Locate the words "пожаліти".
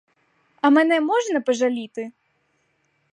1.41-2.11